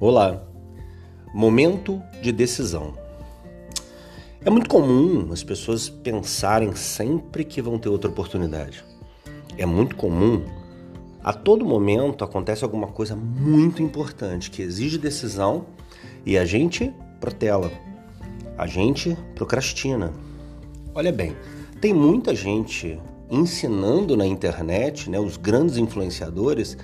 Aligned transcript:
Olá. 0.00 0.40
Momento 1.34 2.00
de 2.22 2.30
decisão. 2.30 2.94
É 4.44 4.48
muito 4.48 4.70
comum 4.70 5.32
as 5.32 5.42
pessoas 5.42 5.88
pensarem 5.88 6.72
sempre 6.76 7.44
que 7.44 7.60
vão 7.60 7.80
ter 7.80 7.88
outra 7.88 8.08
oportunidade. 8.08 8.84
É 9.56 9.66
muito 9.66 9.96
comum, 9.96 10.44
a 11.20 11.32
todo 11.32 11.64
momento 11.64 12.22
acontece 12.22 12.62
alguma 12.62 12.86
coisa 12.86 13.16
muito 13.16 13.82
importante 13.82 14.52
que 14.52 14.62
exige 14.62 14.98
decisão 14.98 15.66
e 16.24 16.38
a 16.38 16.44
gente 16.44 16.94
protela. 17.18 17.68
A 18.56 18.68
gente 18.68 19.18
procrastina. 19.34 20.12
Olha 20.94 21.10
bem, 21.10 21.34
tem 21.80 21.92
muita 21.92 22.36
gente 22.36 23.00
ensinando 23.28 24.16
na 24.16 24.24
internet, 24.24 25.10
né, 25.10 25.18
os 25.18 25.36
grandes 25.36 25.76
influenciadores, 25.76 26.78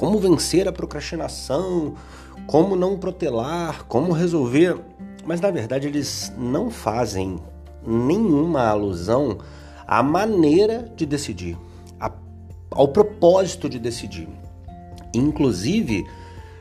como 0.00 0.18
vencer 0.18 0.66
a 0.66 0.72
procrastinação, 0.72 1.92
como 2.46 2.74
não 2.74 2.96
protelar, 2.96 3.84
como 3.84 4.14
resolver, 4.14 4.80
mas 5.26 5.42
na 5.42 5.50
verdade 5.50 5.86
eles 5.86 6.32
não 6.38 6.70
fazem 6.70 7.38
nenhuma 7.86 8.66
alusão 8.66 9.36
à 9.86 10.02
maneira 10.02 10.90
de 10.96 11.04
decidir, 11.04 11.58
ao 12.70 12.88
propósito 12.88 13.68
de 13.68 13.78
decidir. 13.78 14.26
Inclusive, 15.12 16.06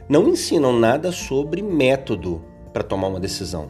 não 0.10 0.28
ensinam 0.28 0.78
nada 0.78 1.10
sobre 1.10 1.62
método 1.62 2.42
para 2.74 2.84
tomar 2.84 3.08
uma 3.08 3.22
decisão. 3.22 3.70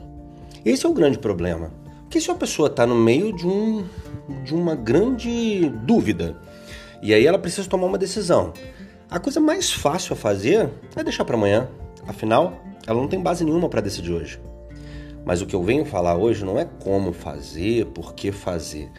Esse 0.66 0.88
é 0.88 0.90
o 0.90 0.94
grande 0.94 1.20
problema. 1.20 1.72
Porque 2.02 2.20
se 2.20 2.32
a 2.32 2.36
pessoa 2.36 2.70
está 2.70 2.88
no 2.88 2.96
meio 2.96 3.32
de, 3.36 3.46
um, 3.46 3.86
de 4.44 4.56
uma 4.56 4.74
grande 4.74 5.70
dúvida 5.86 6.36
e 7.04 7.14
aí 7.14 7.28
ela 7.28 7.38
precisa 7.38 7.70
tomar 7.70 7.86
uma 7.86 8.00
decisão, 8.00 8.52
a 9.10 9.20
coisa 9.20 9.40
mais 9.40 9.72
fácil 9.72 10.14
a 10.14 10.16
fazer 10.16 10.70
é 10.96 11.04
deixar 11.04 11.26
para 11.26 11.36
amanhã. 11.36 11.68
Afinal, 12.08 12.62
ela 12.86 13.00
não 13.00 13.08
tem 13.08 13.20
base 13.20 13.44
nenhuma 13.44 13.68
para 13.68 13.82
decidir 13.82 14.12
hoje. 14.12 14.40
Mas 15.26 15.42
o 15.42 15.48
que 15.48 15.56
eu 15.56 15.64
venho 15.64 15.84
falar 15.84 16.16
hoje 16.16 16.46
não 16.46 16.60
é 16.60 16.66
como 16.66 17.12
fazer, 17.12 17.88
por 17.88 18.14
que 18.14 18.32
fazer. 18.32 18.92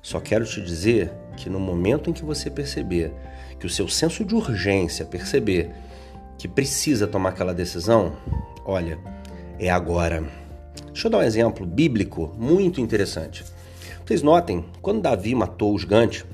Só 0.00 0.20
quero 0.20 0.44
te 0.44 0.60
dizer 0.60 1.12
que 1.36 1.50
no 1.50 1.58
momento 1.58 2.08
em 2.08 2.12
que 2.12 2.24
você 2.24 2.48
perceber 2.48 3.12
que 3.58 3.66
o 3.66 3.70
seu 3.70 3.88
senso 3.88 4.24
de 4.24 4.34
urgência 4.34 5.04
perceber 5.04 5.70
que 6.38 6.46
precisa 6.46 7.06
tomar 7.06 7.30
aquela 7.30 7.52
decisão, 7.52 8.16
olha, 8.64 8.98
é 9.58 9.68
agora. 9.68 10.24
Deixa 10.92 11.08
eu 11.08 11.10
dar 11.10 11.18
um 11.18 11.22
exemplo 11.22 11.66
bíblico 11.66 12.32
muito 12.38 12.80
interessante. 12.80 13.44
Vocês 14.04 14.22
notem, 14.22 14.64
quando 14.80 15.02
Davi 15.02 15.34
matou 15.34 15.74
o 15.74 15.78
gigante, 15.78 16.24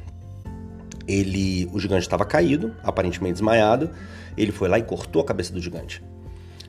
ele, 1.06 1.68
o 1.72 1.78
gigante 1.78 2.02
estava 2.02 2.24
caído, 2.24 2.74
aparentemente 2.82 3.34
desmaiado. 3.34 3.90
Ele 4.36 4.52
foi 4.52 4.68
lá 4.68 4.78
e 4.78 4.82
cortou 4.82 5.20
a 5.22 5.24
cabeça 5.24 5.52
do 5.52 5.60
gigante. 5.60 6.02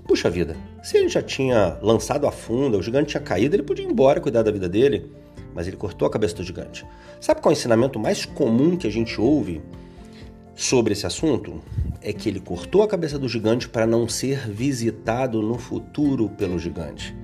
Puxa 0.05 0.29
vida, 0.29 0.57
se 0.81 0.97
ele 0.97 1.07
já 1.07 1.21
tinha 1.21 1.77
lançado 1.81 2.27
a 2.27 2.31
funda, 2.31 2.77
o 2.77 2.83
gigante 2.83 3.11
tinha 3.11 3.21
caído, 3.21 3.55
ele 3.55 3.63
podia 3.63 3.85
ir 3.85 3.89
embora 3.89 4.19
cuidar 4.19 4.43
da 4.43 4.51
vida 4.51 4.67
dele, 4.67 5.09
mas 5.55 5.65
ele 5.65 5.77
cortou 5.77 6.05
a 6.05 6.11
cabeça 6.11 6.35
do 6.35 6.43
gigante. 6.43 6.85
Sabe 7.21 7.41
qual 7.41 7.51
é 7.51 7.55
o 7.55 7.57
ensinamento 7.57 7.97
mais 7.97 8.25
comum 8.25 8.75
que 8.75 8.85
a 8.85 8.91
gente 8.91 9.19
ouve 9.19 9.61
sobre 10.55 10.91
esse 10.91 11.05
assunto? 11.05 11.61
É 12.01 12.11
que 12.11 12.27
ele 12.27 12.41
cortou 12.41 12.83
a 12.83 12.87
cabeça 12.87 13.17
do 13.17 13.29
gigante 13.29 13.69
para 13.69 13.87
não 13.87 14.09
ser 14.09 14.49
visitado 14.49 15.41
no 15.41 15.57
futuro 15.57 16.29
pelo 16.29 16.59
gigante. 16.59 17.15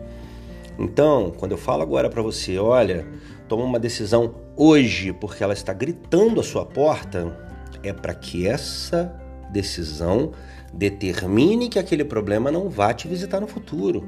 Então, 0.77 1.33
quando 1.35 1.51
eu 1.51 1.57
falo 1.57 1.81
agora 1.81 2.09
para 2.09 2.21
você, 2.21 2.57
olha, 2.57 3.05
toma 3.49 3.63
uma 3.63 3.79
decisão 3.79 4.35
hoje 4.55 5.11
porque 5.11 5.43
ela 5.43 5.53
está 5.53 5.73
gritando 5.73 6.39
à 6.39 6.43
sua 6.43 6.65
porta, 6.65 7.35
é 7.83 7.91
para 7.91 8.13
que 8.13 8.47
essa 8.47 9.13
decisão 9.51 10.31
determine 10.71 11.67
que 11.67 11.79
aquele 11.79 12.05
problema 12.05 12.51
não 12.51 12.69
vá 12.69 12.93
te 12.93 13.07
visitar 13.07 13.41
no 13.41 13.47
futuro. 13.47 14.07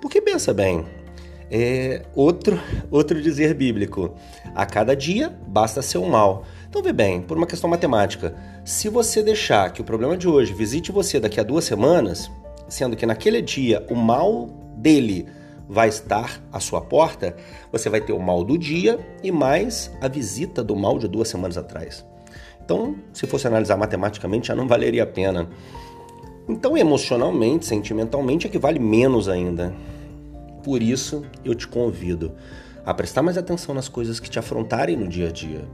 Porque 0.00 0.20
pensa 0.20 0.52
bem, 0.52 0.84
é 1.50 2.02
outro 2.14 2.60
outro 2.90 3.20
dizer 3.22 3.54
bíblico: 3.54 4.14
a 4.54 4.66
cada 4.66 4.94
dia 4.94 5.34
basta 5.46 5.80
ser 5.80 5.98
um 5.98 6.08
mal. 6.08 6.44
Então 6.68 6.82
vê 6.82 6.92
bem, 6.92 7.22
por 7.22 7.36
uma 7.36 7.46
questão 7.46 7.70
matemática, 7.70 8.34
se 8.64 8.88
você 8.88 9.22
deixar 9.22 9.72
que 9.72 9.80
o 9.80 9.84
problema 9.84 10.16
de 10.16 10.28
hoje 10.28 10.52
visite 10.52 10.92
você 10.92 11.18
daqui 11.18 11.40
a 11.40 11.44
duas 11.44 11.64
semanas, 11.64 12.30
sendo 12.68 12.96
que 12.96 13.06
naquele 13.06 13.40
dia 13.40 13.86
o 13.88 13.94
mal 13.94 14.48
dele 14.76 15.26
vai 15.68 15.88
estar 15.88 16.40
à 16.52 16.60
sua 16.60 16.80
porta, 16.80 17.36
você 17.72 17.88
vai 17.88 18.00
ter 18.00 18.12
o 18.12 18.18
mal 18.18 18.44
do 18.44 18.58
dia 18.58 18.98
e 19.22 19.32
mais 19.32 19.90
a 20.00 20.08
visita 20.08 20.62
do 20.62 20.76
mal 20.76 20.98
de 20.98 21.08
duas 21.08 21.28
semanas 21.28 21.56
atrás. 21.56 22.04
Então, 22.64 22.96
se 23.12 23.26
fosse 23.26 23.46
analisar 23.46 23.76
matematicamente, 23.76 24.48
já 24.48 24.54
não 24.54 24.66
valeria 24.66 25.02
a 25.02 25.06
pena. 25.06 25.48
Então, 26.48 26.76
emocionalmente, 26.76 27.66
sentimentalmente, 27.66 28.46
equivale 28.46 28.78
menos 28.78 29.28
ainda. 29.28 29.74
Por 30.62 30.82
isso, 30.82 31.24
eu 31.44 31.54
te 31.54 31.66
convido 31.66 32.32
a 32.84 32.92
prestar 32.92 33.22
mais 33.22 33.38
atenção 33.38 33.74
nas 33.74 33.88
coisas 33.88 34.20
que 34.20 34.28
te 34.28 34.38
afrontarem 34.38 34.96
no 34.96 35.08
dia 35.08 35.28
a 35.28 35.32
dia, 35.32 35.64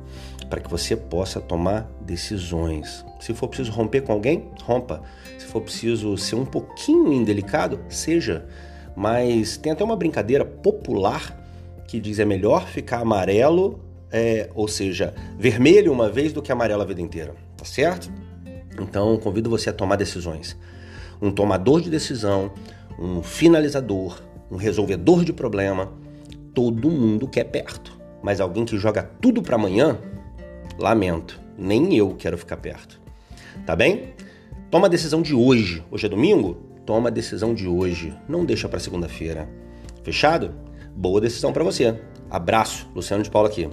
para 0.49 0.61
que 0.61 0.71
você 0.71 0.97
possa 0.97 1.41
tomar 1.41 1.91
decisões. 2.01 3.05
Se 3.21 3.35
for 3.35 3.49
preciso 3.49 3.73
romper 3.73 4.03
com 4.03 4.13
alguém, 4.13 4.49
rompa. 4.63 5.03
Se 5.39 5.47
for 5.47 5.61
preciso 5.61 6.17
ser 6.17 6.37
um 6.37 6.45
pouquinho 6.45 7.13
indelicado, 7.13 7.81
seja 7.89 8.47
mas 8.97 9.57
tem 9.57 9.73
até 9.73 9.83
uma 9.85 9.97
brincadeira 9.97 10.45
popular 10.45 11.37
que 11.87 11.99
diz 11.99 12.19
é 12.19 12.25
melhor 12.25 12.69
ficar 12.69 13.01
amarelo, 13.01 13.81
é, 14.13 14.49
ou 14.55 14.69
seja, 14.69 15.15
vermelho 15.39 15.93
uma 15.93 16.09
vez 16.09 16.33
do 16.33 16.41
que 16.41 16.53
amarelo 16.53 16.83
a 16.83 16.85
vida 16.85 17.01
inteira, 17.01 17.35
tá 17.57 17.65
certo? 17.65 18.11
Então 18.81 19.17
convido 19.17 19.51
você 19.51 19.71
a 19.71 19.73
tomar 19.73 19.97
decisões. 19.97 20.57
Um 21.21 21.31
tomador 21.33 21.81
de 21.81 21.91
decisão, 21.91 22.53
um 22.99 23.23
finalizador, 23.23 24.23
um 24.51 24.57
resolvedor 24.57 25.25
de 25.25 25.33
problema, 25.33 25.93
todo 26.55 26.91
mundo 26.91 27.27
quer 27.27 27.45
perto. 27.45 27.99
Mas 28.23 28.41
alguém 28.41 28.65
que 28.65 28.77
joga 28.79 29.03
tudo 29.21 29.43
para 29.43 29.57
amanhã, 29.57 29.99
lamento, 30.79 31.41
nem 31.59 31.97
eu 31.97 32.15
quero 32.15 32.39
ficar 32.39 32.57
perto. 32.57 33.01
Tá 33.67 33.75
bem? 33.75 34.15
Toma 34.71 34.87
a 34.87 34.91
decisão 34.91 35.23
de 35.23 35.35
hoje. 35.35 35.83
Hoje 35.91 36.07
é 36.07 36.09
domingo? 36.09 36.70
Toma 36.87 37.09
a 37.09 37.13
decisão 37.13 37.55
de 37.55 37.67
hoje, 37.67 38.17
não 38.29 38.45
deixa 38.45 38.69
para 38.69 38.81
segunda-feira. 38.81 39.49
Fechado? 40.03 40.55
Boa 40.95 41.21
decisão 41.21 41.53
para 41.53 41.65
você. 41.65 42.01
Abraço, 42.31 42.89
Luciano 42.95 43.23
de 43.23 43.31
Paula 43.31 43.49
aqui. 43.49 43.69